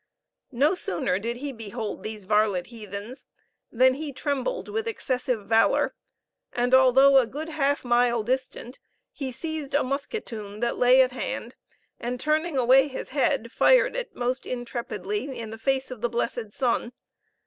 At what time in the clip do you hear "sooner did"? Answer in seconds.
0.73-1.37